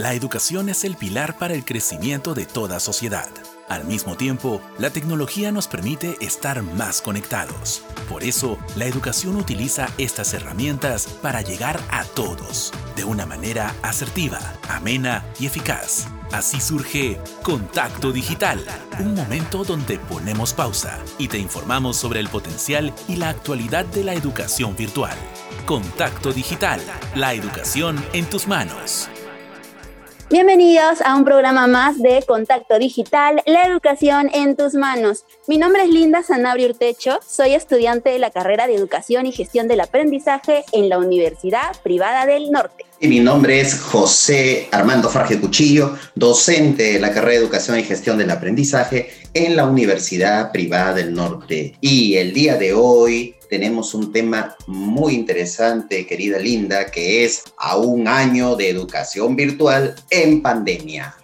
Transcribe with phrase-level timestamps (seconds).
[0.00, 3.28] La educación es el pilar para el crecimiento de toda sociedad.
[3.68, 7.82] Al mismo tiempo, la tecnología nos permite estar más conectados.
[8.08, 14.40] Por eso, la educación utiliza estas herramientas para llegar a todos, de una manera asertiva,
[14.70, 16.06] amena y eficaz.
[16.32, 18.64] Así surge Contacto Digital,
[19.00, 24.04] un momento donde ponemos pausa y te informamos sobre el potencial y la actualidad de
[24.04, 25.18] la educación virtual.
[25.66, 26.80] Contacto Digital,
[27.14, 29.10] la educación en tus manos.
[30.30, 35.24] Bienvenidos a un programa más de Contacto Digital, la educación en tus manos.
[35.48, 39.66] Mi nombre es Linda Sanabria Urtecho, soy estudiante de la carrera de Educación y Gestión
[39.66, 42.84] del Aprendizaje en la Universidad Privada del Norte.
[43.00, 47.82] Y mi nombre es José Armando Farge Cuchillo, docente de la carrera de Educación y
[47.82, 51.74] Gestión del Aprendizaje en la Universidad Privada del Norte.
[51.80, 57.76] Y el día de hoy tenemos un tema muy interesante, querida Linda, que es a
[57.76, 61.16] un año de educación virtual en pandemia.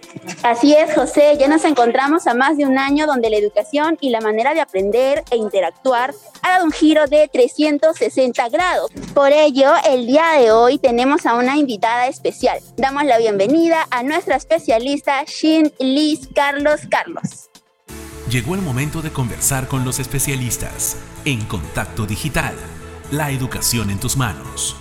[0.42, 4.10] Así es, José, ya nos encontramos a más de un año donde la educación y
[4.10, 8.90] la manera de aprender e interactuar ha dado un giro de 360 grados.
[9.14, 12.58] Por ello, el día de hoy tenemos a una invitada especial.
[12.76, 17.50] Damos la bienvenida a nuestra especialista Shin Liz Carlos Carlos.
[18.30, 22.56] Llegó el momento de conversar con los especialistas en Contacto Digital,
[23.12, 24.76] la educación en tus manos.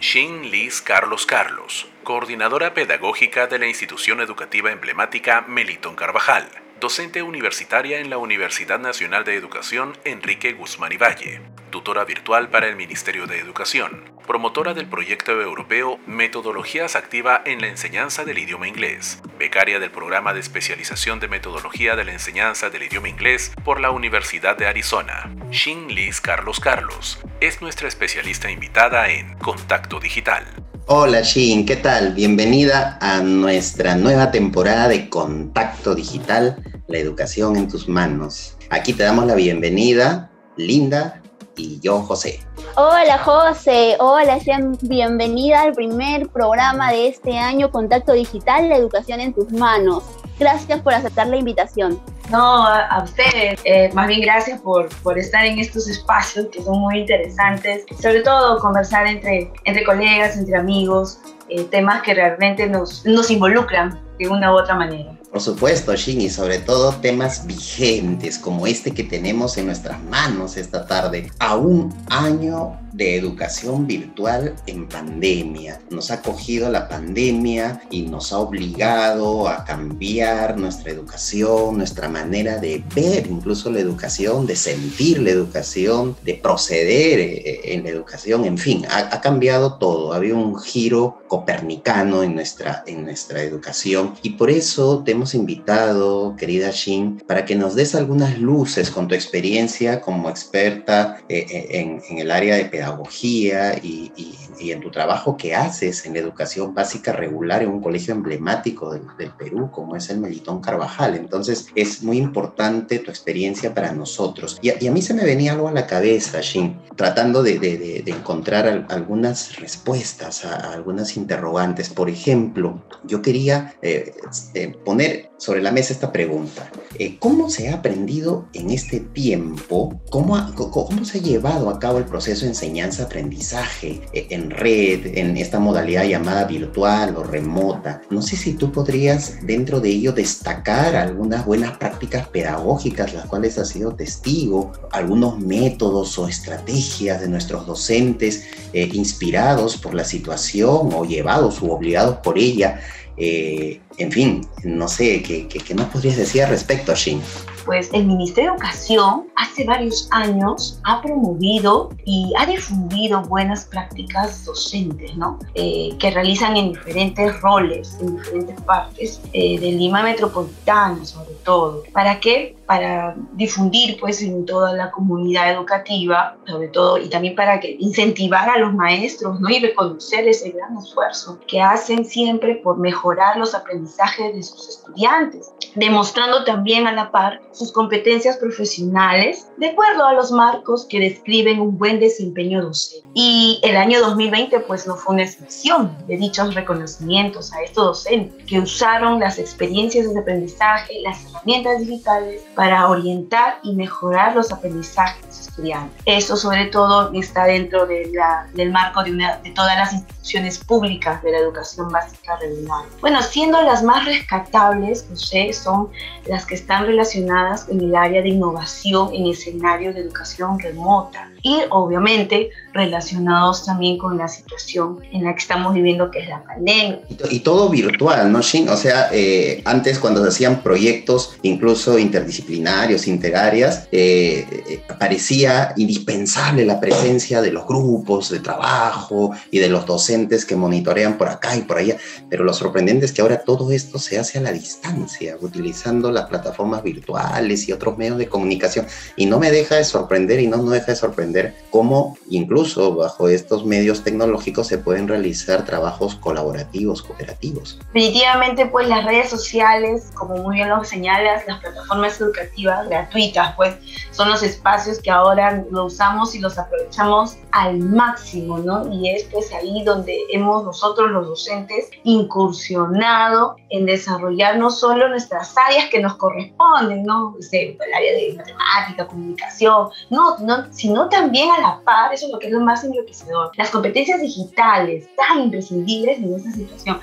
[0.00, 6.48] Shin Liz Carlos Carlos, coordinadora pedagógica de la institución educativa emblemática Melitón Carvajal,
[6.80, 12.68] docente universitaria en la Universidad Nacional de Educación Enrique Guzmán y Valle, tutora virtual para
[12.68, 18.68] el Ministerio de Educación, promotora del proyecto europeo Metodologías Activa en la Enseñanza del Idioma
[18.68, 23.80] Inglés, becaria del programa de especialización de metodología de la enseñanza del idioma inglés por
[23.80, 25.34] la Universidad de Arizona.
[25.50, 30.44] Shin Liz Carlos Carlos es nuestra especialista invitada en Contacto Digital.
[30.86, 32.14] Hola Shin, ¿qué tal?
[32.14, 38.56] Bienvenida a nuestra nueva temporada de Contacto Digital, la educación en tus manos.
[38.70, 41.22] Aquí te damos la bienvenida, Linda
[41.56, 42.40] y yo, José.
[42.76, 49.20] Hola José, hola, sean bienvenida al primer programa de este año, Contacto Digital, la educación
[49.20, 50.04] en tus manos.
[50.38, 52.00] Gracias por aceptar la invitación.
[52.30, 56.80] No, a, ustedes, eh, más bien gracias por, por estar en estos espacios que son
[56.80, 63.06] muy interesantes, sobre todo conversar entre, entre colegas, entre amigos, eh, temas que realmente nos,
[63.06, 65.15] nos involucran de una u otra manera.
[65.36, 70.56] Por supuesto, Shin, y sobre todo temas vigentes como este que tenemos en nuestras manos
[70.56, 75.80] esta tarde, a un año de educación virtual en pandemia.
[75.90, 82.56] Nos ha cogido la pandemia y nos ha obligado a cambiar nuestra educación, nuestra manera
[82.56, 88.46] de ver incluso la educación, de sentir la educación, de proceder eh, en la educación,
[88.46, 90.12] en fin, ha, cambiado todo.
[90.12, 96.70] Había un giro copernicano en nuestra, en nuestra educación y por eso te invitado, querida
[96.70, 102.18] Shin, para que nos des algunas luces con tu experiencia como experta eh, eh, en,
[102.18, 104.12] el área de pedagogía pedagogía y,
[104.58, 109.30] en tu trabajo que haces en la educación básica regular en un colegio emblemático del,
[109.38, 111.14] Perú como es el Melitón Carvajal.
[111.14, 114.58] Entonces es muy importante tu experiencia para nosotros.
[114.62, 119.56] Y, a mí se me venía algo a la cabeza, Shin, tratando de, encontrar algunas
[119.56, 121.90] respuestas a, algunas interrogantes.
[121.90, 124.14] Por ejemplo, yo quería eh,
[124.54, 126.70] eh, poner sobre la mesa esta pregunta.
[126.98, 130.00] Eh, ¿Cómo se ha aprendido en este tiempo?
[130.10, 135.36] ¿Cómo, ¿Cómo se ha llevado a cabo el proceso de enseñanza-aprendizaje eh, en red, en
[135.36, 138.00] esta modalidad llamada virtual o remota?
[138.10, 143.58] No sé si tú podrías dentro de ello destacar algunas buenas prácticas pedagógicas, las cuales
[143.58, 150.90] has sido testigo, algunos métodos o estrategias de nuestros docentes eh, inspirados por la situación
[150.94, 152.80] o llevados u obligados por ella
[153.16, 157.20] eh, en fin, no sé, ¿qué, qué, nos podrías decir al respecto, Shin?
[157.66, 164.44] Pues el Ministerio de Educación hace varios años ha promovido y ha difundido buenas prácticas
[164.44, 165.40] docentes, ¿no?
[165.54, 171.82] Eh, que realizan en diferentes roles, en diferentes partes eh, del Lima metropolitano, sobre todo.
[171.92, 172.56] ¿Para qué?
[172.66, 178.48] Para difundir, pues, en toda la comunidad educativa, sobre todo, y también para que incentivar
[178.48, 179.48] a los maestros, ¿no?
[179.48, 185.52] Y reconocer ese gran esfuerzo que hacen siempre por mejorar los aprendizajes de sus estudiantes,
[185.74, 191.60] demostrando también a la par sus competencias profesionales de acuerdo a los marcos que describen
[191.60, 193.08] un buen desempeño docente.
[193.14, 198.44] Y el año 2020 pues no fue una excepción de dichos reconocimientos a estos docentes
[198.44, 205.40] que usaron las experiencias de aprendizaje, las herramientas digitales para orientar y mejorar los aprendizajes
[205.40, 206.02] estudiantes.
[206.04, 210.58] Eso sobre todo está dentro de la, del marco de, una, de todas las instituciones
[210.58, 212.84] públicas de la educación básica regular.
[213.00, 215.88] Bueno, siendo las más rescatables, no sé, son
[216.26, 221.60] las que están relacionadas en el área de innovación en escenario de educación remota y
[221.70, 226.98] obviamente relacionados también con la situación en la que estamos viviendo, que es la pandemia.
[227.30, 228.68] Y, todo virtual, ¿no, Shin?
[228.68, 236.64] O sea, eh, antes cuando se hacían proyectos incluso interdisciplinarios, interáreas, eh, eh, parecía indispensable
[236.64, 241.54] la presencia de los grupos de trabajo y de los docentes que monitorean por acá
[241.54, 241.96] y por allá,
[242.28, 246.26] pero lo sorprendente es que ahora todo esto se hace a la distancia, utilizando las
[246.26, 250.60] plataformas virtuales y otros medios de comunicación, y no me deja de sorprender y no
[250.60, 251.35] me deja de sorprender
[251.70, 257.78] cómo incluso bajo estos medios tecnológicos se pueden realizar trabajos colaborativos, cooperativos.
[257.92, 263.74] Definitivamente, pues las redes sociales, como muy bien lo señalas, las plataformas educativas gratuitas, pues
[264.10, 268.92] son los espacios que ahora lo usamos y los aprovechamos al máximo, ¿no?
[268.92, 275.56] Y es pues ahí donde hemos nosotros los docentes incursionado en desarrollar no solo nuestras
[275.56, 277.34] áreas que nos corresponden, ¿no?
[277.50, 282.38] el área de matemática, comunicación, no, no, sino también a la par, eso es lo
[282.38, 283.50] que es más enriquecedor.
[283.56, 287.00] Las competencias digitales, tan imprescindibles en esta situación.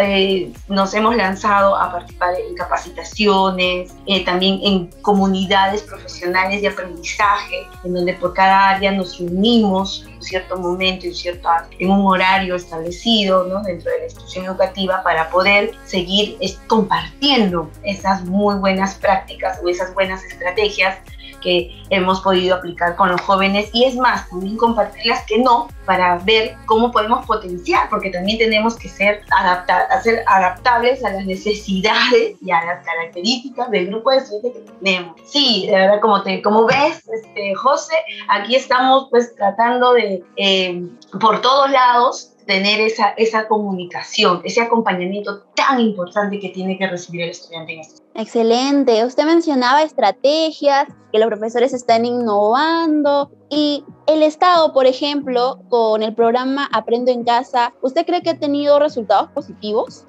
[0.00, 7.66] Eh, nos hemos lanzado a participar en capacitaciones, eh, también en comunidades profesionales de aprendizaje,
[7.84, 11.48] en donde por cada área nos unimos en cierto momento, en, cierto,
[11.78, 13.62] en un horario establecido ¿no?
[13.62, 19.92] dentro de la institución educativa para poder seguir compartiendo esas muy buenas prácticas o esas
[19.94, 20.98] buenas estrategias
[21.44, 25.68] que hemos podido aplicar con los jóvenes y es más, también compartir las que no
[25.84, 31.26] para ver cómo podemos potenciar, porque también tenemos que ser, adaptar, ser adaptables a las
[31.26, 35.20] necesidades y a las características del grupo de estudiantes que tenemos.
[35.26, 37.94] Sí, de verdad, como, te, como ves, este, José,
[38.28, 40.82] aquí estamos pues tratando de, eh,
[41.20, 47.22] por todos lados, tener esa, esa comunicación, ese acompañamiento tan importante que tiene que recibir
[47.22, 49.04] el estudiante en este Excelente.
[49.04, 56.14] Usted mencionaba estrategias, que los profesores están innovando y el Estado, por ejemplo, con el
[56.14, 60.06] programa Aprendo en Casa, ¿usted cree que ha tenido resultados positivos?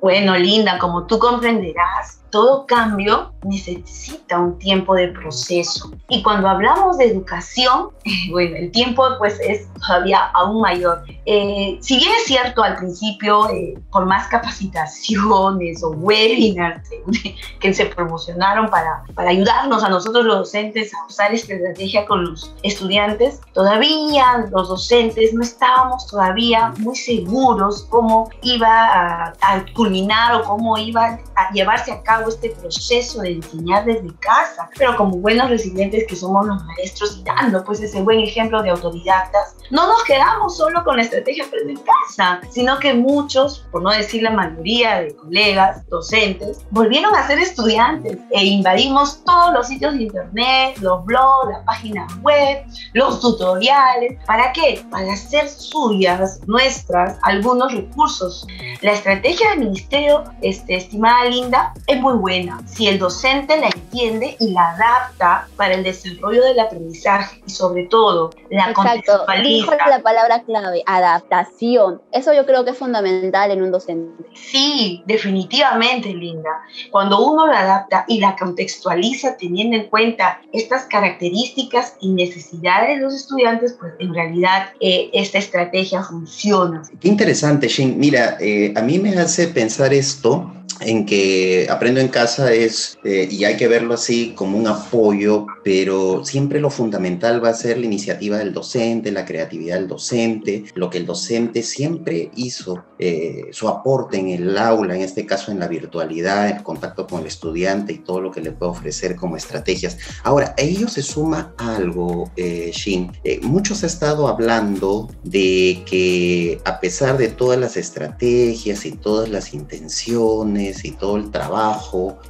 [0.00, 5.90] Bueno, Linda, como tú comprenderás, todo cambio necesita un tiempo de proceso.
[6.10, 7.88] Y cuando hablamos de educación,
[8.30, 11.02] bueno, el tiempo pues es todavía aún mayor.
[11.24, 16.86] Eh, si bien es cierto al principio, eh, por más capacitaciones o webinars
[17.60, 22.22] que se promocionaron para, para ayudarnos a nosotros los docentes a usar esta estrategia con
[22.22, 30.34] los estudiantes, todavía los docentes no estábamos todavía muy seguros cómo iba a, a culminar
[30.34, 35.16] o cómo iba a llevarse a cabo este proceso de enseñar desde casa, pero como
[35.18, 39.86] buenos residentes que somos los maestros y dando pues ese buen ejemplo de autodidactas, no
[39.86, 44.22] nos quedamos solo con la estrategia Aprende en casa, sino que muchos, por no decir
[44.22, 50.04] la mayoría de colegas, docentes, volvieron a ser estudiantes e invadimos todos los sitios de
[50.04, 52.64] internet, los blogs, la página web,
[52.94, 54.18] los tutoriales.
[54.26, 54.84] ¿Para qué?
[54.90, 58.46] Para hacer suyas, nuestras, algunos recursos.
[58.82, 64.36] La estrategia del ministerio, este, estimada Linda, es muy buena si el docente la entiende
[64.38, 68.82] y la adapta para el desarrollo del aprendizaje y sobre todo la Exacto.
[68.82, 69.76] contextualiza.
[69.88, 72.00] la palabra clave, adaptación.
[72.12, 74.24] Eso yo creo que es fundamental en un docente.
[74.34, 76.50] Sí, definitivamente, Linda.
[76.92, 83.02] Cuando uno la adapta y la contextualiza teniendo en cuenta estas características y necesidades de
[83.02, 86.82] los estudiantes, pues en realidad eh, esta estrategia funciona.
[87.00, 87.98] Qué interesante, Shin.
[87.98, 91.66] Mira, eh, a mí me hace pensar esto en que
[91.96, 96.60] aprendo en casa es, eh, y hay que verlo así como un apoyo, pero siempre
[96.60, 100.98] lo fundamental va a ser la iniciativa del docente, la creatividad del docente, lo que
[100.98, 105.68] el docente siempre hizo, eh, su aporte en el aula, en este caso en la
[105.68, 109.96] virtualidad, el contacto con el estudiante y todo lo que le puede ofrecer como estrategias.
[110.22, 113.12] Ahora, a ello se suma algo, eh, Shin.
[113.24, 119.28] Eh, muchos ha estado hablando de que a pesar de todas las estrategias y todas
[119.30, 121.30] las intenciones, y todo el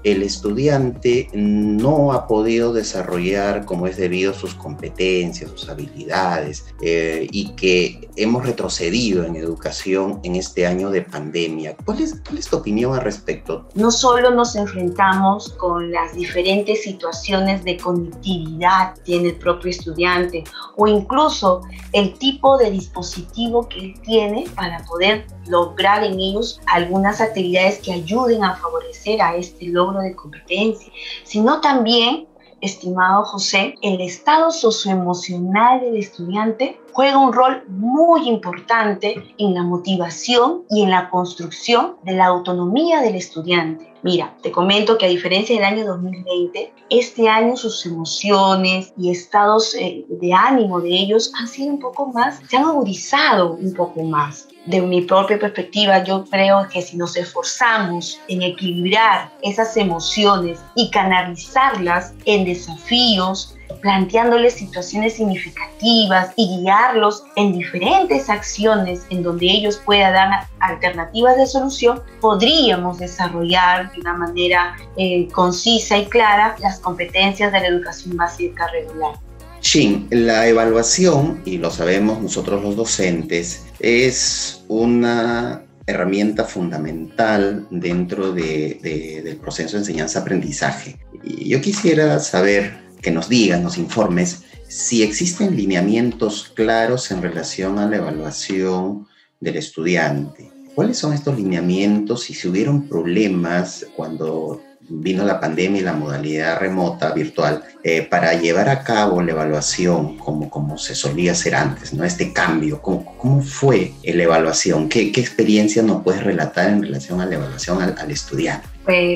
[0.05, 7.51] el estudiante no ha podido desarrollar como es debido sus competencias, sus habilidades eh, y
[7.51, 11.77] que hemos retrocedido en educación en este año de pandemia.
[11.85, 13.69] ¿Cuál es, ¿Cuál es tu opinión al respecto?
[13.75, 20.45] No solo nos enfrentamos con las diferentes situaciones de conectividad que tiene el propio estudiante
[20.77, 27.21] o incluso el tipo de dispositivo que él tiene para poder lograr en ellos algunas
[27.21, 30.93] actividades que ayuden a favorecer a este logro de competencia,
[31.25, 32.27] sino también
[32.61, 40.63] estimado José, el estado socioemocional del estudiante juega un rol muy importante en la motivación
[40.71, 43.93] y en la construcción de la autonomía del estudiante.
[44.03, 49.75] Mira, te comento que a diferencia del año 2020, este año sus emociones y estados
[49.75, 54.03] eh, de ánimo de ellos han sido un poco más, se han agudizado un poco
[54.03, 54.49] más.
[54.65, 60.91] De mi propia perspectiva, yo creo que si nos esforzamos en equilibrar esas emociones y
[60.91, 70.15] canalizarlas en desafíos, planteándoles situaciones significativas y guiarlos en diferentes acciones en donde ellos puedan
[70.15, 77.53] dar alternativas de solución, podríamos desarrollar de una manera eh, concisa y clara las competencias
[77.53, 79.15] de la educación básica regular.
[79.61, 89.39] Shin, la evaluación, y lo sabemos nosotros los docentes, es una herramienta fundamental dentro del
[89.41, 90.97] proceso de enseñanza-aprendizaje.
[91.23, 97.87] Yo quisiera saber que nos digas, nos informes si existen lineamientos claros en relación a
[97.87, 99.07] la evaluación
[99.41, 100.51] del estudiante.
[100.75, 106.61] ¿Cuáles son estos lineamientos y si hubieron problemas cuando vino la pandemia y la modalidad
[106.61, 111.93] remota, virtual, eh, para llevar a cabo la evaluación como, como se solía hacer antes,
[111.93, 112.05] ¿no?
[112.05, 114.89] Este cambio, ¿cómo, cómo fue la evaluación?
[114.89, 118.69] ¿Qué, ¿Qué, experiencia nos puedes relatar en relación a la evaluación al, al estudiante?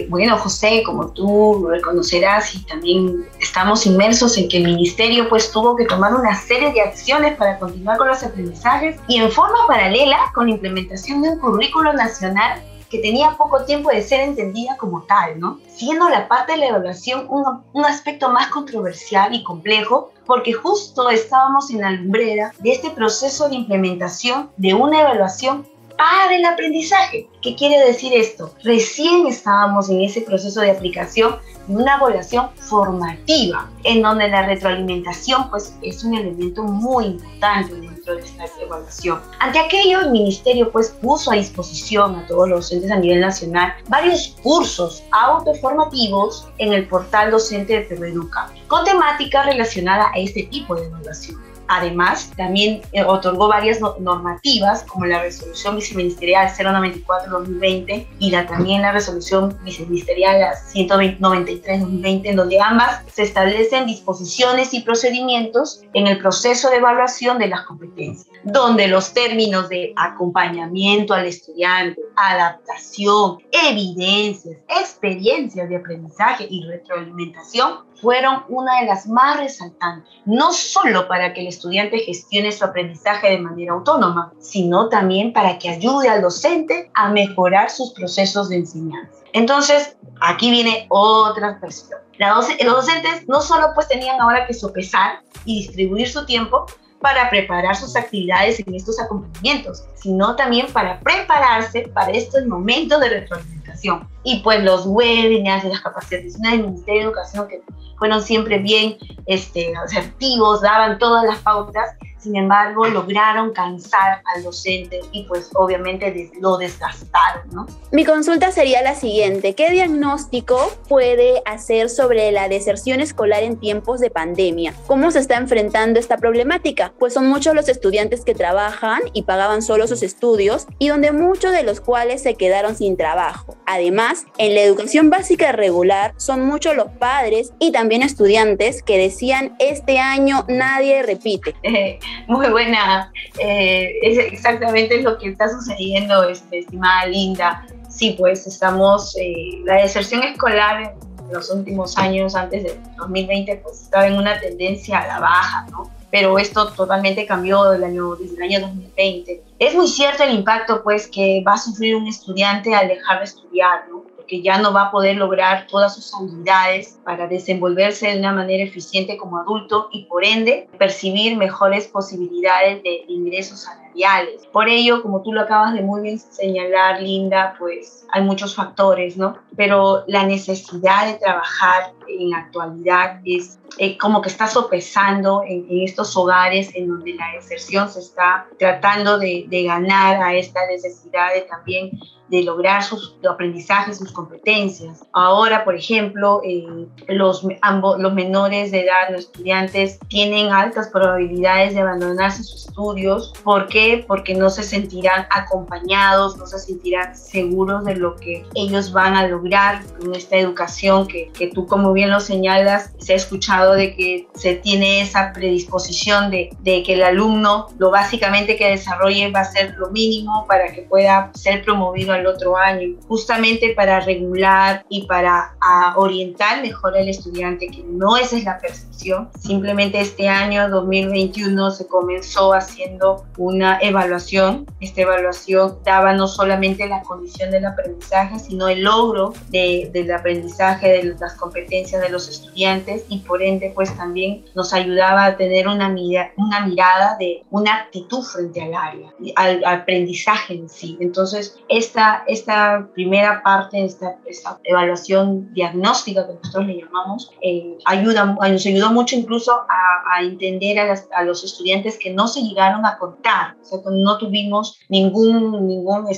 [0.08, 5.76] Bueno, José, como tú reconocerás y también estamos inmersos en que el ministerio pues tuvo
[5.76, 10.32] que tomar una serie de acciones para continuar con los aprendizajes y en forma paralela
[10.34, 12.60] con la implementación de un currículo nacional
[12.90, 15.60] que tenía poco tiempo de ser entendida como tal, ¿no?
[15.72, 21.08] Siendo la parte de la evaluación un, un aspecto más controversial y complejo, porque justo
[21.08, 25.64] estábamos en la lumbrera de este proceso de implementación de una evaluación
[26.00, 27.28] para el aprendizaje.
[27.42, 28.54] ¿Qué quiere decir esto?
[28.64, 35.50] Recién estábamos en ese proceso de aplicación de una evaluación formativa, en donde la retroalimentación
[35.50, 39.20] pues, es un elemento muy importante dentro de esta evaluación.
[39.40, 43.74] Ante aquello, el Ministerio pues, puso a disposición a todos los docentes a nivel nacional
[43.88, 50.74] varios cursos autoformativos en el portal docente de Educa, con temática relacionada a este tipo
[50.76, 51.49] de evaluación.
[51.72, 58.90] Además, también eh, otorgó varias normativas, como la resolución viceministerial 094-2020 y la, también la
[58.90, 66.78] resolución viceministerial 193-2020, en donde ambas se establecen disposiciones y procedimientos en el proceso de
[66.78, 75.76] evaluación de las competencias, donde los términos de acompañamiento al estudiante, adaptación, evidencias, experiencias de
[75.76, 81.98] aprendizaje y retroalimentación fueron una de las más resaltantes, no solo para que el estudiante
[81.98, 87.70] gestione su aprendizaje de manera autónoma, sino también para que ayude al docente a mejorar
[87.70, 89.18] sus procesos de enseñanza.
[89.32, 92.00] Entonces, aquí viene otra cuestión.
[92.18, 96.66] los docentes no solo pues tenían ahora que sopesar y distribuir su tiempo,
[97.00, 103.08] para preparar sus actividades en estos acompañamientos, sino también para prepararse para estos momentos de
[103.08, 104.08] retroalimentación.
[104.22, 107.62] Y pues los webinars de las capacitaciones del Ministerio de Educación que
[107.98, 108.96] fueron siempre bien
[109.26, 116.30] este, asertivos, daban todas las pautas sin embargo, lograron cansar al docente y pues obviamente
[116.38, 117.66] lo desgastaron, ¿no?
[117.92, 124.00] Mi consulta sería la siguiente, ¿qué diagnóstico puede hacer sobre la deserción escolar en tiempos
[124.00, 124.74] de pandemia?
[124.86, 126.92] ¿Cómo se está enfrentando esta problemática?
[126.98, 131.52] Pues son muchos los estudiantes que trabajan y pagaban solo sus estudios y donde muchos
[131.52, 133.56] de los cuales se quedaron sin trabajo.
[133.64, 139.54] Además, en la educación básica regular son muchos los padres y también estudiantes que decían
[139.58, 141.54] este año nadie repite.
[142.26, 143.12] muy buena.
[143.38, 147.66] Eh, es exactamente lo que está sucediendo, este, estimada Linda.
[147.88, 150.94] Sí, pues estamos, eh, la deserción escolar
[151.26, 155.66] en los últimos años, antes de 2020, pues estaba en una tendencia a la baja,
[155.70, 155.99] ¿no?
[156.10, 160.82] Pero esto totalmente cambió del año, desde el año 2020 Es muy cierto el impacto
[160.82, 164.00] pues que va a sufrir un estudiante al dejar de estudiar, ¿no?
[164.30, 168.62] que ya no va a poder lograr todas sus habilidades para desenvolverse de una manera
[168.62, 174.46] eficiente como adulto y por ende percibir mejores posibilidades de ingresos salariales.
[174.52, 179.16] Por ello, como tú lo acabas de muy bien señalar, Linda, pues hay muchos factores,
[179.16, 179.36] ¿no?
[179.56, 186.16] Pero la necesidad de trabajar en actualidad es eh, como que está sopesando en, estos
[186.16, 191.42] hogares en donde la deserción se está tratando de, de ganar a esta necesidad de
[191.42, 191.90] también
[192.30, 195.04] de lograr sus aprendizajes, sus competencias.
[195.12, 201.74] Ahora, por ejemplo, eh, los, ambos, los menores de edad, los estudiantes, tienen altas probabilidades
[201.74, 203.32] de abandonar sus estudios.
[203.42, 204.04] ¿Por qué?
[204.06, 209.26] Porque no se sentirán acompañados, no se sentirán seguros de lo que ellos van a
[209.26, 213.94] lograr con esta educación que, que tú, como bien lo señalas, se ha escuchado de
[213.94, 219.40] que se tiene esa predisposición de, de que el alumno lo básicamente que desarrolle va
[219.40, 224.84] a ser lo mínimo para que pueda ser promovido al otro año, justamente para regular
[224.88, 225.56] y para
[225.96, 229.28] orientar mejor al estudiante, que no esa es la percepción.
[229.38, 234.66] Simplemente este año 2021 se comenzó haciendo una evaluación.
[234.80, 240.88] Esta evaluación daba no solamente la condición del aprendizaje, sino el logro de, del aprendizaje,
[240.88, 245.68] de las competencias de los estudiantes y por ende pues también nos ayudaba a tener
[245.68, 250.96] una, mira, una mirada de una actitud frente al área, al, aprendizaje en sí.
[251.00, 258.24] Entonces, esta esta, primera parte, esta, esta evaluación diagnóstica que nosotros le llamamos, eh, ayuda,
[258.24, 263.56] nos ayudó mucho incluso a, entender a, los estudiantes que no se llegaron a contar,
[263.62, 266.08] o sea, no tuvimos ningún, ningún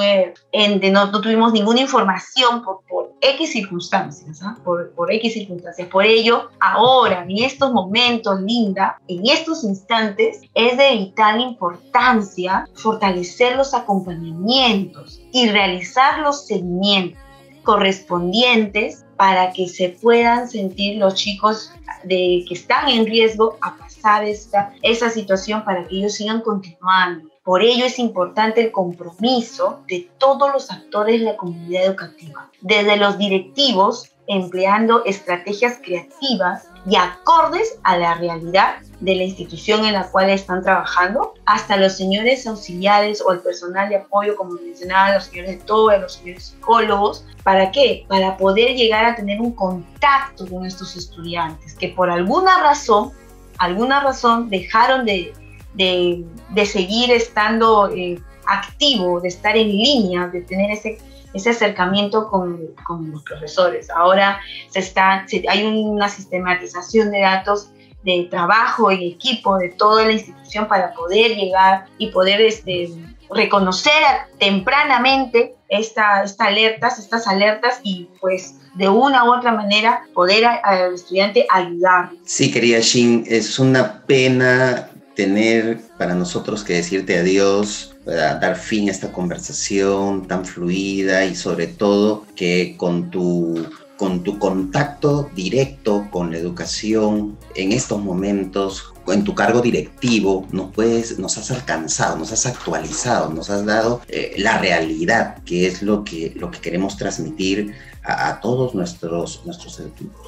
[0.00, 4.56] eh, ente, no, no, tuvimos ninguna información por, por X circunstancias, ¿ah?
[4.64, 5.88] por, por X circunstancias.
[5.88, 13.56] Por ello, ahora, en estos momentos, Linda, en estos instantes, es de vital importancia fortalecer
[13.56, 17.22] los acompañamientos y realizar los seguimientos
[17.62, 21.72] correspondientes para que se puedan sentir los chicos
[22.04, 27.28] de, que están en riesgo a pasar esta, esa situación para que ellos sigan continuando
[27.48, 32.98] por ello es importante el compromiso de todos los actores de la comunidad educativa, desde
[32.98, 40.10] los directivos empleando estrategias creativas y acordes a la realidad de la institución en la
[40.10, 45.24] cual están trabajando, hasta los señores auxiliares o el personal de apoyo, como mencionaba, los
[45.24, 47.24] señores de TOE, los señores psicólogos.
[47.44, 48.04] ¿Para qué?
[48.08, 53.10] Para poder llegar a tener un contacto con estos estudiantes que por alguna razón,
[53.56, 55.32] alguna razón dejaron de
[55.74, 60.98] de, de seguir estando eh, activo, de estar en línea, de tener ese,
[61.34, 63.90] ese acercamiento con, con los profesores.
[63.90, 67.70] Ahora se está, hay una sistematización de datos
[68.02, 72.88] de trabajo y equipo de toda la institución para poder llegar y poder este,
[73.34, 73.92] reconocer
[74.38, 80.94] tempranamente esta, esta alertas, estas alertas y pues de una u otra manera poder al
[80.94, 82.10] estudiante ayudar.
[82.24, 88.88] Sí, querida Shin, es una pena tener para nosotros que decirte adiós, para dar fin
[88.88, 96.06] a esta conversación tan fluida y sobre todo que con tu con tu contacto directo
[96.12, 102.16] con la educación en estos momentos, en tu cargo directivo, nos, puedes, nos has alcanzado,
[102.16, 106.60] nos has actualizado, nos has dado eh, la realidad, que es lo que, lo que
[106.60, 109.80] queremos transmitir a, todos nuestros, nuestros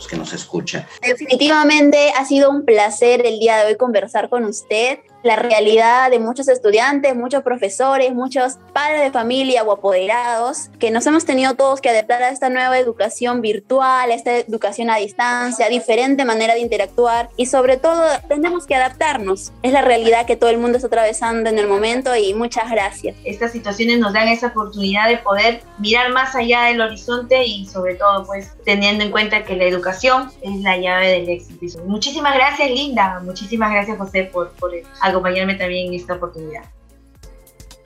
[0.08, 0.86] que nos escuchan.
[1.02, 6.18] Definitivamente ha sido un placer el día de hoy conversar con usted la realidad de
[6.18, 11.80] muchos estudiantes, muchos profesores, muchos padres de familia o apoderados, que nos hemos tenido todos
[11.80, 16.60] que adaptar a esta nueva educación virtual, a esta educación a distancia, diferente manera de
[16.60, 19.52] interactuar y sobre todo tenemos que adaptarnos.
[19.62, 23.16] Es la realidad que todo el mundo está atravesando en el momento y muchas gracias.
[23.24, 27.94] Estas situaciones nos dan esa oportunidad de poder mirar más allá del horizonte y sobre
[27.94, 31.60] todo pues teniendo en cuenta que la educación es la llave del éxito.
[31.84, 34.70] Muchísimas gracias Linda, muchísimas gracias José por, por
[35.10, 36.64] acompañarme también en esta oportunidad.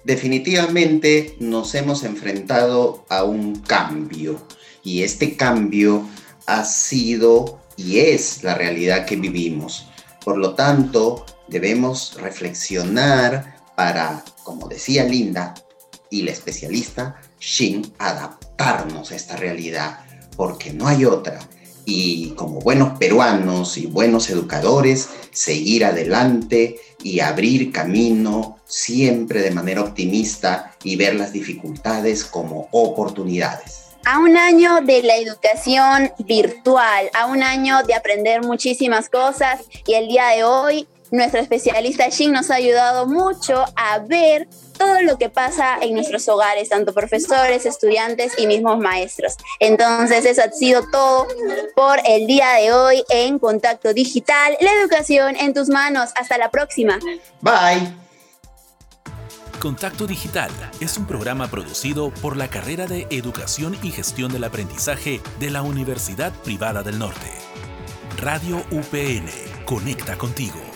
[0.05, 4.39] Definitivamente nos hemos enfrentado a un cambio
[4.83, 6.07] y este cambio
[6.47, 9.89] ha sido y es la realidad que vivimos.
[10.25, 15.55] Por lo tanto, debemos reflexionar para, como decía Linda
[16.11, 20.01] y la especialista Shin, adaptarnos a esta realidad,
[20.37, 21.41] porque no hay otra
[21.85, 29.83] y como buenos peruanos y buenos educadores, seguir adelante y abrir camino siempre de manera
[29.83, 33.85] optimista y ver las dificultades como oportunidades.
[34.07, 39.95] A un año de la educación virtual, a un año de aprender muchísimas cosas y
[39.95, 45.19] el día de hoy Nuestra especialista Shin nos ha ayudado mucho a ver todo lo
[45.19, 49.37] que pasa en nuestros hogares, tanto profesores, estudiantes y mismos maestros.
[49.61, 51.29] Entonces, eso ha sido todo
[51.75, 56.11] por el día de hoy en Contacto Digital, la educación en tus manos.
[56.17, 56.99] Hasta la próxima.
[57.41, 58.05] Bye.
[59.61, 65.23] Contacto Digital es un programa producido por la carrera de Educación y Gestión del Aprendizaje
[65.41, 67.31] de la Universidad Privada del Norte.
[68.21, 69.31] Radio UPN,
[69.65, 70.74] conecta contigo.